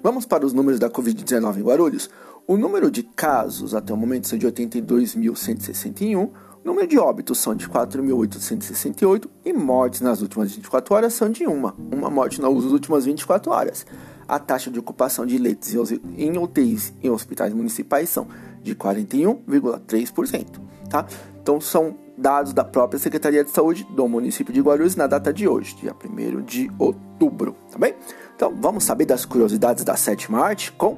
Vamos 0.03 0.27
para 0.27 0.45
os 0.45 0.53
números 0.53 0.79
da 0.79 0.87
Covid-19 0.87 1.57
em 1.57 1.63
Guarulhos. 1.63 2.11
O 2.45 2.57
número 2.57 2.91
de 2.91 3.01
casos 3.01 3.73
até 3.73 3.91
o 3.91 3.97
momento 3.97 4.27
são 4.27 4.37
de 4.37 4.47
82.161, 4.47 6.29
o 6.63 6.67
número 6.67 6.87
de 6.87 6.97
óbitos 6.97 7.37
são 7.37 7.55
de 7.55 7.67
4.868 7.67 9.29
e 9.45 9.53
mortes 9.53 10.01
nas 10.01 10.21
últimas 10.21 10.51
24 10.53 10.95
horas 10.95 11.13
são 11.13 11.29
de 11.29 11.45
uma, 11.45 11.75
uma 11.91 12.09
morte 12.09 12.41
nas 12.41 12.51
últimas 12.51 13.05
24 13.05 13.51
horas 13.51 13.85
a 14.29 14.37
taxa 14.37 14.69
de 14.69 14.77
ocupação 14.77 15.25
de 15.25 15.37
leitos 15.39 15.73
em 16.15 16.37
UTIs 16.37 16.93
em 17.01 17.09
hospitais 17.09 17.51
municipais 17.51 18.09
são 18.09 18.27
de 18.61 18.75
41,3%. 18.75 20.45
Tá? 20.87 21.05
Então 21.41 21.59
são 21.59 21.97
dados 22.15 22.53
da 22.53 22.63
própria 22.63 22.99
Secretaria 22.99 23.43
de 23.43 23.49
Saúde 23.49 23.87
do 23.89 24.07
município 24.07 24.53
de 24.53 24.61
Guarulhos 24.61 24.95
na 24.95 25.07
data 25.07 25.33
de 25.33 25.47
hoje, 25.47 25.75
dia 25.75 25.95
1 25.95 26.41
de 26.43 26.69
outubro, 26.77 27.55
tá 27.71 27.79
bem? 27.79 27.95
Então 28.35 28.53
vamos 28.55 28.83
saber 28.83 29.05
das 29.05 29.25
curiosidades 29.25 29.83
da 29.83 29.95
sétima 29.95 30.39
arte 30.39 30.71
com 30.73 30.97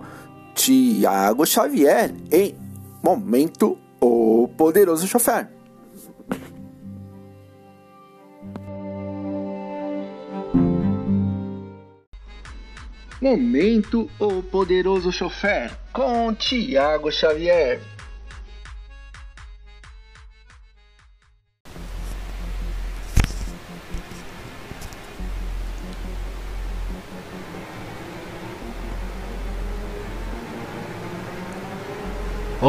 Tiago 0.53 1.45
Xavier 1.45 2.13
em 2.29 2.55
Momento 3.01 3.77
O 4.03 4.47
Poderoso 4.47 5.07
Chofer. 5.07 5.47
Momento 13.21 14.09
O 14.17 14.41
Poderoso 14.41 15.11
Chofer 15.11 15.71
com 15.93 16.33
Tiago 16.33 17.11
Xavier. 17.11 17.79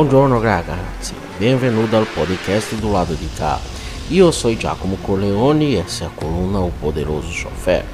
Buongiorno 0.02 0.40
ragazzi, 0.40 1.14
benvenuto 1.38 1.94
al 1.94 2.08
podcast 2.12 2.74
do 2.74 2.90
lado 2.90 3.14
de 3.14 3.28
cá. 3.38 3.60
Io 4.08 4.32
sono 4.32 4.56
Giacomo 4.56 4.96
Corleone 5.00 5.64
e 5.64 5.76
essa 5.76 6.02
é 6.02 6.06
a 6.08 6.10
coluna 6.10 6.58
O 6.58 6.72
Poderoso 6.80 7.30
Chofer. 7.30 7.84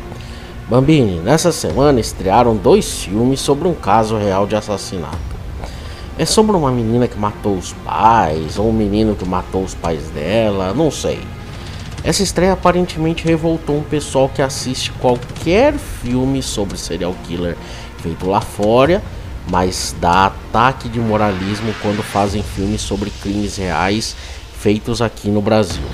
Bambini, 0.67 1.21
nessa 1.21 1.53
semana 1.53 2.01
estrearam 2.01 2.57
dois 2.57 3.03
filmes 3.03 3.41
sobre 3.41 3.69
um 3.69 3.75
caso 3.75 4.17
real 4.17 4.47
de 4.47 4.57
assassinato. 4.57 5.19
É 6.17 6.25
sobre 6.25 6.57
uma 6.57 6.73
menina 6.73 7.07
que 7.07 7.19
matou 7.19 7.59
os 7.59 7.75
pais, 7.85 8.59
ou 8.59 8.71
um 8.71 8.73
menino 8.73 9.15
que 9.15 9.29
matou 9.29 9.63
os 9.63 9.75
pais 9.75 10.09
dela, 10.09 10.73
não 10.73 10.91
sei. 10.91 11.21
Essa 12.03 12.23
estreia 12.23 12.55
aparentemente 12.55 13.27
revoltou 13.27 13.77
um 13.77 13.85
pessoal 13.85 14.31
que 14.31 14.41
assiste 14.41 14.91
qualquer 14.93 15.75
filme 15.75 16.43
sobre 16.43 16.79
serial 16.79 17.15
killer 17.27 17.55
feito 17.99 18.27
lá 18.27 18.41
fora 18.41 19.03
mas 19.51 19.97
dá 20.01 20.33
ataque 20.49 20.89
de 20.89 20.99
moralismo 20.99 21.75
quando 21.83 22.03
fazem 22.03 22.43
filmes 22.43 22.81
sobre 22.81 23.11
crimes 23.11 23.57
reais 23.57 24.17
feitos 24.59 25.03
aqui 25.03 25.29
no 25.29 25.43
Brasil. 25.43 25.85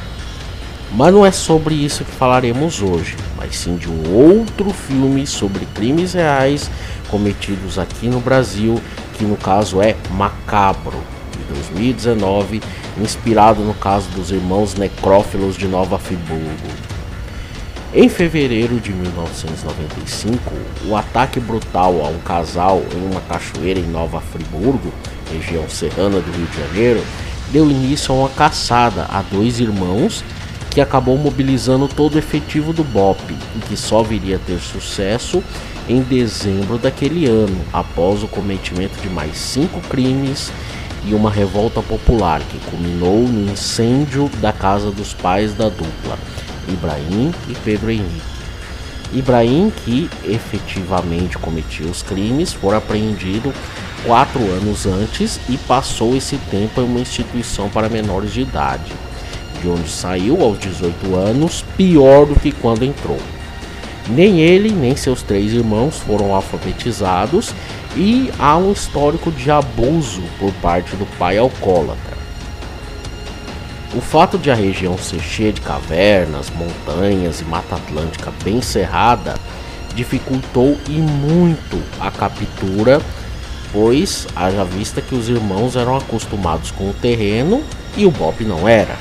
Mas 0.92 1.12
não 1.12 1.26
é 1.26 1.32
sobre 1.32 1.74
isso 1.74 2.04
que 2.04 2.12
falaremos 2.12 2.80
hoje, 2.80 3.16
mas 3.36 3.56
sim 3.56 3.76
de 3.76 3.90
um 3.90 4.14
outro 4.14 4.70
filme 4.70 5.26
sobre 5.26 5.66
crimes 5.66 6.12
reais 6.12 6.70
cometidos 7.10 7.78
aqui 7.78 8.06
no 8.06 8.20
Brasil, 8.20 8.80
que 9.18 9.24
no 9.24 9.36
caso 9.36 9.82
é 9.82 9.96
Macabro, 10.12 11.02
de 11.32 11.54
2019, 11.54 12.62
inspirado 13.00 13.62
no 13.62 13.74
caso 13.74 14.08
dos 14.10 14.30
irmãos 14.30 14.74
necrófilos 14.74 15.56
de 15.56 15.66
Nova 15.66 15.98
Friburgo. 15.98 16.93
Em 17.96 18.08
fevereiro 18.08 18.80
de 18.80 18.92
1995, 18.92 20.52
o 20.88 20.96
ataque 20.96 21.38
brutal 21.38 22.04
a 22.04 22.08
um 22.08 22.18
casal 22.18 22.82
em 22.92 23.08
uma 23.08 23.20
cachoeira 23.20 23.78
em 23.78 23.86
Nova 23.86 24.20
Friburgo, 24.20 24.92
região 25.32 25.68
serrana 25.68 26.18
do 26.18 26.32
Rio 26.32 26.44
de 26.46 26.56
Janeiro, 26.56 27.04
deu 27.52 27.70
início 27.70 28.12
a 28.12 28.18
uma 28.18 28.28
caçada 28.30 29.06
a 29.08 29.22
dois 29.22 29.60
irmãos 29.60 30.24
que 30.72 30.80
acabou 30.80 31.16
mobilizando 31.16 31.86
todo 31.86 32.16
o 32.16 32.18
efetivo 32.18 32.72
do 32.72 32.82
BOP 32.82 33.20
e 33.30 33.60
que 33.60 33.76
só 33.76 34.02
viria 34.02 34.36
a 34.36 34.40
ter 34.40 34.58
sucesso 34.58 35.40
em 35.88 36.02
dezembro 36.02 36.78
daquele 36.78 37.26
ano, 37.26 37.64
após 37.72 38.24
o 38.24 38.26
cometimento 38.26 39.00
de 39.00 39.08
mais 39.08 39.36
cinco 39.36 39.80
crimes 39.82 40.50
e 41.06 41.14
uma 41.14 41.30
revolta 41.30 41.80
popular 41.80 42.40
que 42.40 42.58
culminou 42.68 43.20
no 43.20 43.52
incêndio 43.52 44.28
da 44.40 44.52
casa 44.52 44.90
dos 44.90 45.14
pais 45.14 45.54
da 45.54 45.68
dupla. 45.68 46.18
Ibrahim 46.68 47.32
e 47.48 47.54
Pedro 47.64 47.90
Henrique. 47.90 48.34
Ibrahim, 49.12 49.72
que 49.84 50.10
efetivamente 50.24 51.38
cometiu 51.38 51.86
os 51.86 52.02
crimes, 52.02 52.52
foi 52.52 52.76
apreendido 52.76 53.52
quatro 54.04 54.40
anos 54.40 54.86
antes 54.86 55.40
e 55.48 55.56
passou 55.56 56.16
esse 56.16 56.36
tempo 56.50 56.80
em 56.80 56.84
uma 56.84 57.00
instituição 57.00 57.68
para 57.68 57.88
menores 57.88 58.32
de 58.32 58.40
idade, 58.40 58.92
de 59.60 59.68
onde 59.68 59.88
saiu 59.88 60.42
aos 60.42 60.58
18 60.58 61.14
anos, 61.14 61.64
pior 61.76 62.26
do 62.26 62.34
que 62.34 62.50
quando 62.50 62.84
entrou. 62.84 63.18
Nem 64.08 64.40
ele 64.40 64.70
nem 64.70 64.94
seus 64.96 65.22
três 65.22 65.52
irmãos 65.52 65.96
foram 65.98 66.34
alfabetizados 66.34 67.54
e 67.96 68.30
há 68.38 68.56
um 68.56 68.72
histórico 68.72 69.30
de 69.30 69.50
abuso 69.50 70.22
por 70.38 70.52
parte 70.54 70.94
do 70.96 71.06
pai 71.18 71.38
alcoólatra. 71.38 72.13
O 73.96 74.00
fato 74.00 74.36
de 74.36 74.50
a 74.50 74.54
região 74.56 74.98
ser 74.98 75.20
cheia 75.20 75.52
de 75.52 75.60
cavernas, 75.60 76.50
montanhas 76.50 77.40
e 77.40 77.44
mata 77.44 77.76
atlântica 77.76 78.32
bem 78.42 78.60
cerrada 78.60 79.36
dificultou 79.94 80.76
e 80.88 80.94
muito 80.94 81.80
a 82.00 82.10
captura, 82.10 83.00
pois 83.72 84.26
haja 84.34 84.64
vista 84.64 85.00
que 85.00 85.14
os 85.14 85.28
irmãos 85.28 85.76
eram 85.76 85.96
acostumados 85.96 86.72
com 86.72 86.90
o 86.90 86.94
terreno 86.94 87.62
e 87.96 88.04
o 88.04 88.10
Bob 88.10 88.44
não 88.44 88.68
era. 88.68 88.96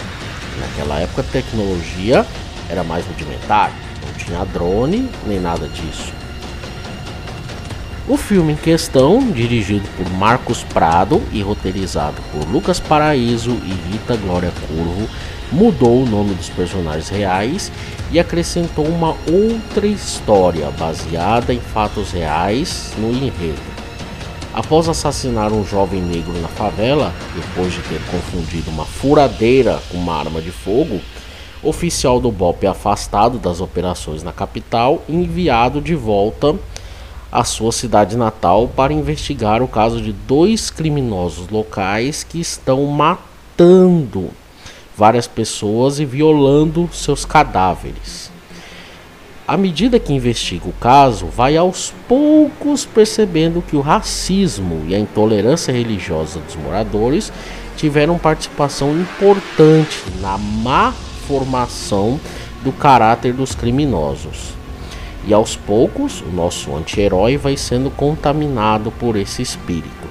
Naquela 0.60 1.00
época 1.00 1.22
a 1.22 1.32
tecnologia 1.32 2.24
era 2.70 2.84
mais 2.84 3.04
rudimentar, 3.08 3.72
não 4.06 4.14
tinha 4.14 4.46
drone 4.46 5.10
nem 5.26 5.40
nada 5.40 5.68
disso. 5.68 6.14
O 8.06 8.18
filme 8.18 8.52
em 8.52 8.58
questão, 8.58 9.32
dirigido 9.32 9.88
por 9.96 10.10
Marcos 10.10 10.62
Prado 10.62 11.22
e 11.32 11.42
roteirizado 11.42 12.22
por 12.34 12.46
Lucas 12.52 12.78
Paraíso 12.78 13.52
e 13.52 13.92
Rita 13.94 14.18
Glória 14.18 14.52
Curvo, 14.68 15.08
mudou 15.50 16.04
o 16.04 16.06
nome 16.06 16.34
dos 16.34 16.50
personagens 16.50 17.08
reais 17.08 17.72
e 18.12 18.20
acrescentou 18.20 18.86
uma 18.86 19.16
outra 19.32 19.88
história 19.88 20.70
baseada 20.72 21.54
em 21.54 21.62
fatos 21.62 22.12
reais 22.12 22.92
no 22.98 23.10
enredo. 23.10 23.62
Após 24.54 24.90
assassinar 24.90 25.54
um 25.54 25.66
jovem 25.66 26.02
negro 26.02 26.34
na 26.42 26.50
favela, 26.50 27.14
depois 27.34 27.72
de 27.72 27.80
ter 27.84 28.02
confundido 28.12 28.70
uma 28.70 28.84
furadeira 28.84 29.80
com 29.90 29.98
uma 29.98 30.20
arma 30.20 30.42
de 30.42 30.52
fogo, 30.52 31.00
oficial 31.64 32.20
do 32.20 32.30
BOP 32.30 32.68
afastado 32.68 33.40
das 33.40 33.62
operações 33.62 34.24
na 34.24 34.34
capital 34.34 35.02
e 35.08 35.16
enviado 35.16 35.80
de 35.80 35.96
volta 35.96 36.54
a 37.34 37.44
sua 37.44 37.72
cidade 37.72 38.16
natal 38.16 38.68
para 38.68 38.94
investigar 38.94 39.64
o 39.64 39.68
caso 39.68 40.00
de 40.00 40.14
dois 40.14 40.70
criminosos 40.70 41.50
locais 41.50 42.24
que 42.24 42.40
estão 42.40 42.86
matando 42.86 44.30
várias 44.96 45.26
pessoas 45.26 46.00
e 46.00 46.06
violando 46.06 46.88
seus 46.94 47.26
cadáveres. 47.26 48.32
À 49.48 49.58
medida 49.58 50.00
que 50.00 50.14
investiga 50.14 50.70
o 50.70 50.74
caso, 50.74 51.26
vai 51.26 51.58
aos 51.58 51.92
poucos 52.08 52.86
percebendo 52.86 53.64
que 53.64 53.76
o 53.76 53.82
racismo 53.82 54.86
e 54.88 54.94
a 54.94 55.00
intolerância 55.00 55.72
religiosa 55.72 56.40
dos 56.40 56.56
moradores 56.56 57.34
tiveram 57.76 58.20
participação 58.20 58.96
importante 58.96 60.04
na 60.22 60.38
má 60.38 60.94
formação 61.28 62.20
do 62.64 62.72
caráter 62.72 63.34
dos 63.34 63.56
criminosos. 63.56 64.63
E 65.26 65.34
aos 65.34 65.56
poucos, 65.56 66.22
o 66.22 66.34
nosso 66.34 66.76
anti-herói 66.76 67.38
vai 67.38 67.56
sendo 67.56 67.90
contaminado 67.90 68.92
por 68.92 69.16
esse 69.16 69.42
espírito. 69.42 70.08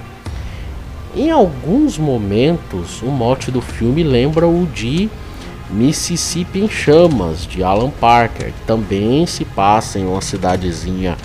Em 1.15 1.29
alguns 1.29 1.97
momentos, 1.97 3.01
o 3.03 3.07
mote 3.07 3.51
do 3.51 3.61
filme 3.61 4.01
lembra 4.01 4.47
o 4.47 4.65
de 4.65 5.09
Mississippi 5.69 6.59
em 6.59 6.69
Chamas, 6.69 7.45
de 7.45 7.63
Alan 7.63 7.91
Parker, 7.91 8.47
que 8.47 8.65
também 8.65 9.25
se 9.27 9.45
passa 9.45 9.99
em 9.99 10.05
uma 10.07 10.21
cidadezinha 10.21 11.15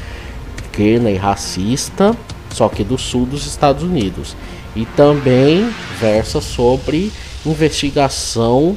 pequena 0.56 1.10
e 1.10 1.16
racista, 1.16 2.14
só 2.50 2.68
que 2.68 2.84
do 2.84 2.98
sul 2.98 3.24
dos 3.24 3.46
Estados 3.46 3.82
Unidos. 3.82 4.36
E 4.76 4.84
também 4.84 5.70
versa 5.98 6.42
sobre 6.42 7.10
investigação 7.46 8.76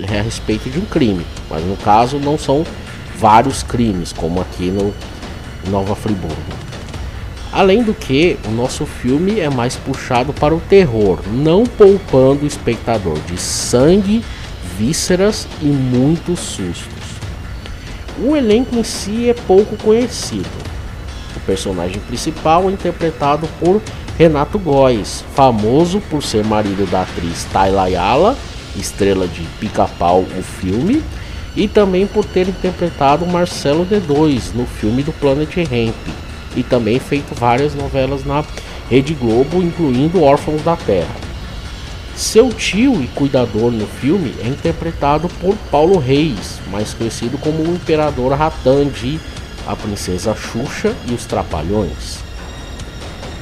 a 0.00 0.22
respeito 0.22 0.70
de 0.70 0.78
um 0.78 0.84
crime, 0.84 1.26
mas 1.50 1.64
no 1.64 1.76
caso 1.76 2.18
não 2.18 2.38
são 2.38 2.64
vários 3.18 3.62
crimes, 3.62 4.12
como 4.12 4.40
aqui 4.40 4.70
no 4.70 4.94
Nova 5.70 5.94
Friburgo. 5.94 6.36
Além 7.52 7.82
do 7.82 7.94
que, 7.94 8.38
o 8.46 8.50
nosso 8.50 8.86
filme 8.86 9.40
é 9.40 9.48
mais 9.48 9.74
puxado 9.74 10.32
para 10.32 10.54
o 10.54 10.60
terror, 10.60 11.18
não 11.32 11.64
poupando 11.64 12.44
o 12.44 12.46
espectador 12.46 13.18
de 13.20 13.38
sangue, 13.38 14.24
vísceras 14.78 15.48
e 15.62 15.66
muitos 15.66 16.38
sustos. 16.38 17.08
O 18.22 18.36
elenco 18.36 18.76
em 18.76 18.84
si 18.84 19.28
é 19.28 19.34
pouco 19.34 19.76
conhecido. 19.76 20.48
O 21.36 21.40
personagem 21.40 22.00
principal 22.00 22.68
é 22.68 22.72
interpretado 22.72 23.48
por 23.58 23.80
Renato 24.18 24.58
Góes, 24.58 25.24
famoso 25.34 26.00
por 26.10 26.22
ser 26.22 26.44
marido 26.44 26.88
da 26.90 27.02
atriz 27.02 27.46
Tayla 27.52 27.84
Ayala, 27.84 28.36
estrela 28.76 29.26
de 29.26 29.42
Pica-Pau, 29.58 30.20
o 30.20 30.42
filme, 30.42 31.02
e 31.58 31.66
também 31.66 32.06
por 32.06 32.24
ter 32.24 32.48
interpretado 32.48 33.26
Marcelo 33.26 33.84
D2 33.84 34.54
no 34.54 34.64
filme 34.64 35.02
do 35.02 35.12
Planet 35.12 35.56
Ramp 35.56 36.16
e 36.56 36.62
também 36.62 37.00
feito 37.00 37.34
várias 37.34 37.74
novelas 37.74 38.24
na 38.24 38.44
Rede 38.88 39.12
Globo, 39.12 39.60
incluindo 39.60 40.22
Órfãos 40.22 40.62
da 40.62 40.76
Terra. 40.76 41.14
Seu 42.14 42.50
tio 42.50 43.02
e 43.02 43.08
cuidador 43.08 43.72
no 43.72 43.86
filme 43.88 44.34
é 44.42 44.46
interpretado 44.46 45.28
por 45.40 45.56
Paulo 45.70 45.98
Reis, 45.98 46.60
mais 46.70 46.94
conhecido 46.94 47.36
como 47.38 47.62
o 47.62 47.74
Imperador 47.74 48.32
Ratan 48.32 48.86
de 48.86 49.18
A 49.66 49.74
Princesa 49.74 50.36
Xuxa 50.36 50.94
e 51.08 51.12
os 51.12 51.26
Trapalhões. 51.26 52.20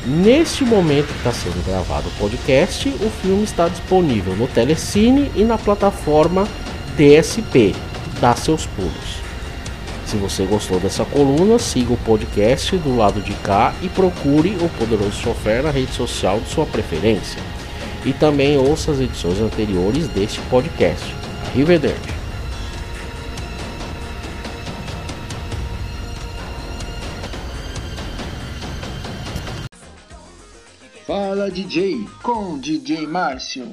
Neste 0.06 0.64
momento 0.64 1.08
que 1.08 1.18
está 1.18 1.32
sendo 1.32 1.66
gravado 1.66 2.08
o 2.08 2.18
podcast, 2.18 2.88
o 2.88 3.10
filme 3.22 3.44
está 3.44 3.68
disponível 3.68 4.34
no 4.36 4.46
Telecine 4.46 5.30
e 5.34 5.44
na 5.44 5.58
plataforma 5.58 6.48
DSP. 6.96 7.74
Dá 8.20 8.34
seus 8.34 8.66
pulos. 8.66 9.20
Se 10.06 10.16
você 10.16 10.44
gostou 10.44 10.78
dessa 10.78 11.04
coluna, 11.04 11.58
siga 11.58 11.92
o 11.92 11.98
podcast 11.98 12.76
do 12.78 12.96
lado 12.96 13.20
de 13.20 13.34
cá 13.34 13.74
e 13.82 13.88
procure 13.88 14.56
o 14.60 14.68
Poderoso 14.78 15.20
Chofer 15.20 15.62
na 15.62 15.70
rede 15.70 15.92
social 15.92 16.40
de 16.40 16.48
sua 16.48 16.64
preferência 16.64 17.42
e 18.04 18.12
também 18.12 18.56
ouça 18.56 18.92
as 18.92 19.00
edições 19.00 19.40
anteriores 19.40 20.06
deste 20.08 20.40
podcast. 20.42 21.04
Arrivederci. 21.48 22.14
Fala 31.04 31.50
DJ 31.50 32.06
com 32.22 32.58
DJ 32.58 33.06
Márcio. 33.06 33.72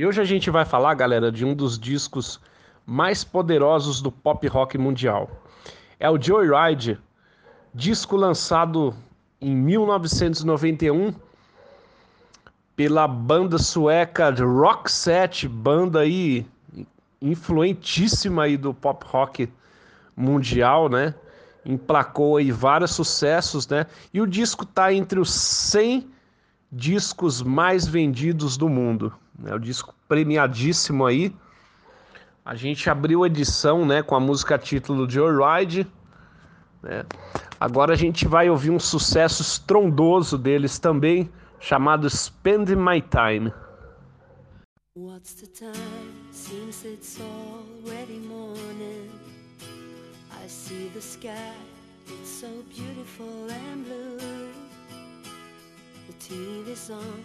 E 0.00 0.06
hoje 0.06 0.18
a 0.18 0.24
gente 0.24 0.48
vai 0.48 0.64
falar, 0.64 0.94
galera, 0.94 1.30
de 1.30 1.44
um 1.44 1.54
dos 1.54 1.78
discos 1.78 2.40
mais 2.86 3.22
poderosos 3.22 4.00
do 4.00 4.10
pop 4.10 4.48
rock 4.48 4.78
mundial. 4.78 5.28
É 5.98 6.08
o 6.08 6.18
Joyride, 6.18 6.98
disco 7.74 8.16
lançado 8.16 8.94
em 9.38 9.54
1991 9.54 11.12
pela 12.74 13.06
banda 13.06 13.58
sueca 13.58 14.30
Roxette, 14.30 15.46
banda 15.46 16.00
aí 16.00 16.46
influentíssima 17.20 18.44
aí 18.44 18.56
do 18.56 18.72
pop 18.72 19.04
rock 19.06 19.52
mundial, 20.16 20.88
né? 20.88 21.14
Emplacou 21.62 22.38
aí 22.38 22.50
vários 22.50 22.92
sucessos, 22.92 23.68
né? 23.68 23.84
E 24.14 24.20
o 24.22 24.26
disco 24.26 24.64
tá 24.64 24.94
entre 24.94 25.20
os 25.20 25.30
100 25.30 26.08
discos 26.72 27.42
mais 27.42 27.86
vendidos 27.86 28.56
do 28.56 28.66
mundo. 28.66 29.12
É 29.46 29.54
o 29.54 29.58
disco 29.58 29.94
premiadíssimo 30.08 31.06
aí. 31.06 31.34
A 32.44 32.54
gente 32.54 32.88
abriu 32.90 33.22
a 33.22 33.26
edição, 33.26 33.86
né, 33.86 34.02
com 34.02 34.14
a 34.14 34.20
música 34.20 34.58
título 34.58 35.08
Joyride. 35.08 35.86
Né? 36.82 37.04
Agora 37.60 37.92
a 37.92 37.96
gente 37.96 38.26
vai 38.26 38.50
ouvir 38.50 38.70
um 38.70 38.78
sucesso 38.78 39.42
estrondoso 39.42 40.38
deles 40.38 40.78
também, 40.78 41.30
chamado 41.58 42.08
Spend 42.08 42.74
My 42.74 43.02
Time. 43.02 43.52
What's 44.96 45.34
the 45.34 45.46
time? 45.46 46.10
Seems 46.32 46.84
it's 46.84 47.20
already 47.20 48.18
morning. 48.18 49.10
I 50.32 50.48
see 50.48 50.90
the 50.94 51.00
sky, 51.00 51.54
it's 52.08 52.28
so 52.28 52.48
beautiful 52.74 53.46
and 53.50 53.84
blue. 53.84 54.50
The 56.06 56.12
TV's 56.18 56.90
on, 56.90 57.24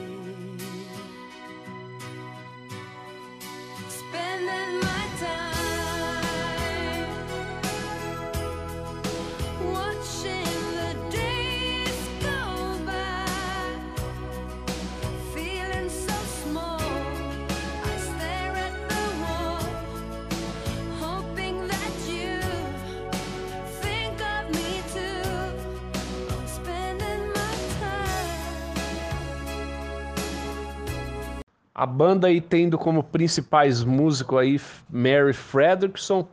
A 31.81 31.85
banda 31.87 32.27
aí 32.27 32.39
tendo 32.39 32.77
como 32.77 33.03
principais 33.03 33.83
músicos 33.83 34.37
aí 34.37 34.61
Mary 34.87 35.33
Fredrickson 35.33 36.27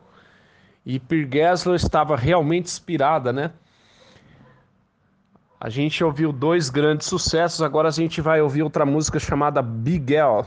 e 0.85 0.99
Peter 0.99 1.27
Gessler 1.27 1.75
estava 1.75 2.15
realmente 2.15 2.67
inspirada, 2.67 3.33
né? 3.33 3.49
A 5.59 5.67
gente 5.67 6.03
ouviu 6.03 6.31
dois 6.31 6.69
grandes 6.69 7.07
sucessos, 7.07 7.63
agora 7.63 7.87
a 7.87 7.91
gente 7.91 8.21
vai 8.21 8.39
ouvir 8.39 8.61
outra 8.61 8.85
música 8.85 9.17
chamada 9.17 9.59
Big 9.63 10.15
L. 10.15 10.45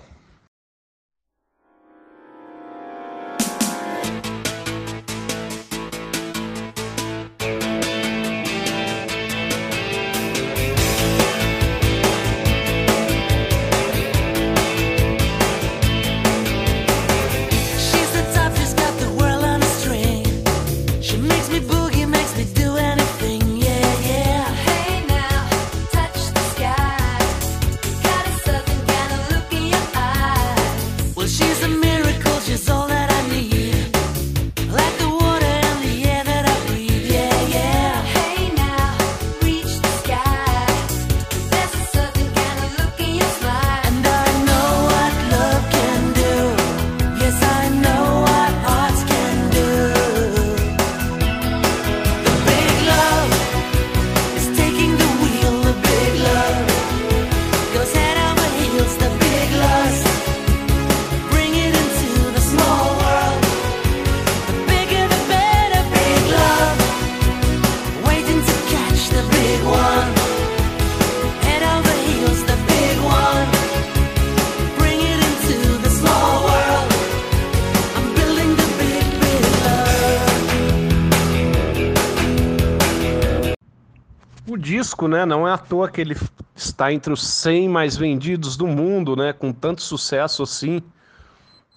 né, 85.09 85.25
não 85.25 85.47
é 85.47 85.53
à 85.53 85.59
toa 85.59 85.91
que 85.91 86.01
ele 86.01 86.17
está 86.55 86.93
entre 86.93 87.13
os 87.13 87.27
100 87.27 87.69
mais 87.69 87.97
vendidos 87.97 88.57
do 88.57 88.67
mundo, 88.67 89.17
né, 89.17 89.33
com 89.33 89.53
tanto 89.53 89.83
sucesso 89.83 90.43
assim, 90.43 90.83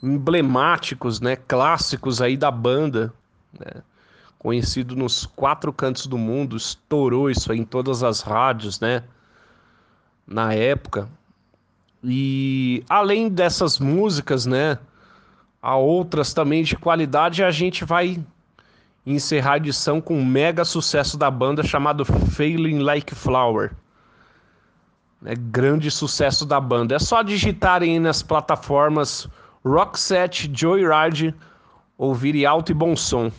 emblemáticos, 0.02 1.20
né, 1.20 1.36
clássicos 1.36 2.22
aí 2.22 2.38
da 2.38 2.52
banda, 2.52 3.14
né, 3.60 3.82
conhecido 4.38 4.96
nos 4.96 5.26
quatro 5.26 5.74
cantos 5.74 6.08
do 6.08 6.18
mundo, 6.18 6.56
estourou 6.56 7.30
isso 7.30 7.52
aí 7.52 7.60
em 7.60 7.66
todas 7.66 8.04
as 8.04 8.22
rádios, 8.22 8.80
né, 8.80 9.04
na 10.28 10.54
época. 10.54 11.10
E 12.04 12.84
além 12.88 13.30
dessas 13.30 13.80
músicas, 13.80 14.46
né, 14.46 14.78
há 15.62 15.76
outras 15.76 16.34
também 16.34 16.64
de 16.64 16.76
qualidade, 16.76 17.44
a 17.44 17.50
gente 17.50 17.84
vai 17.84 18.24
encerrar 19.06 19.54
a 19.54 19.58
edição 19.58 20.02
com 20.02 20.18
um 20.18 20.26
mega 20.26 20.66
sucesso 20.66 21.18
da 21.18 21.30
banda 21.30 21.62
chamado 21.64 22.04
Failing 22.04 22.80
Like 22.80 23.14
Flower. 23.14 23.72
É 25.24 25.36
grande 25.36 25.92
sucesso 25.92 26.46
da 26.46 26.60
banda. 26.60 26.96
É 26.96 27.00
só 27.00 27.22
digitarem 27.22 28.00
nas 28.00 28.22
plataformas 28.22 29.28
Rockset, 29.64 30.52
Joyride, 30.54 31.34
ouvirem 31.98 32.46
alto 32.46 32.72
e 32.72 32.76
bom 32.76 32.96
som. 32.96 33.32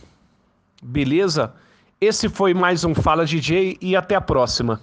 Beleza? 0.81 1.53
Esse 1.99 2.29
foi 2.29 2.53
mais 2.53 2.83
um 2.83 2.93
Fala 2.93 3.25
DJ 3.25 3.77
e 3.81 3.95
até 3.95 4.15
a 4.15 4.21
próxima. 4.21 4.81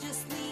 Just 0.00 0.28
need 0.30 0.47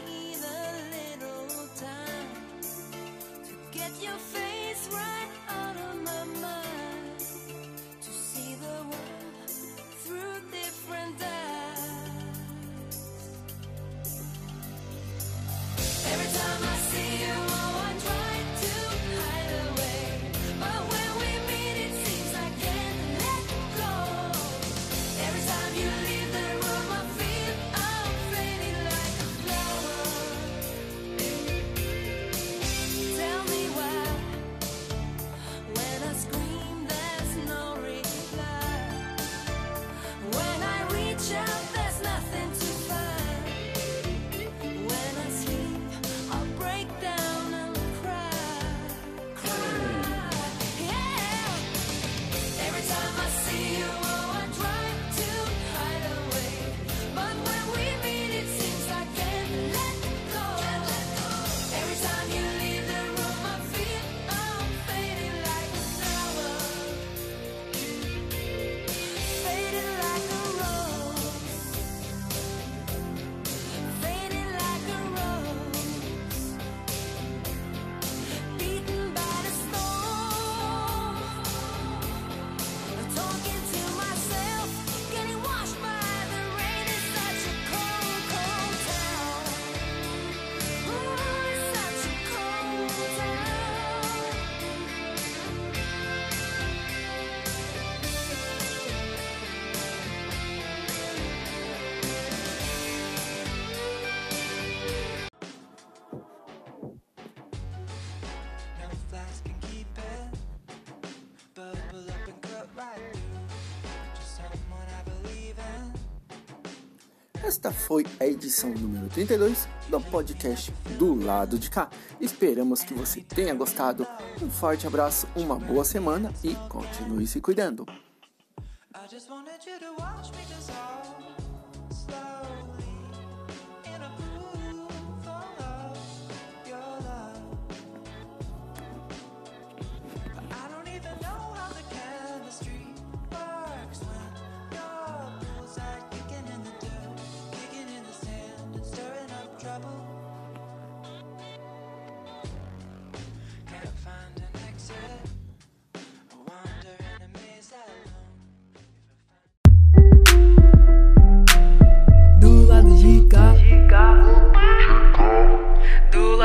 Esta 117.47 117.71
foi 117.71 118.05
a 118.19 118.27
edição 118.27 118.71
número 118.71 119.09
32 119.09 119.69
do 119.89 120.01
podcast 120.01 120.73
do 120.99 121.15
lado 121.15 121.61
de 121.61 121.71
cá. 121.71 121.89
Esperamos 122.21 122.83
que 122.83 122.93
você 122.93 123.21
tenha 123.21 123.55
gostado. 123.55 124.05
Um 124.43 124.51
forte 124.51 124.85
abraço, 124.85 125.29
uma 125.37 125.55
boa 125.55 125.85
semana 125.85 126.35
e 126.43 126.57
continue 126.69 127.25
se 127.25 127.41
cuidando. 127.41 127.87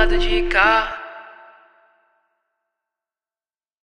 Lado 0.02 0.18
de 0.18 0.42
cá. 0.50 1.01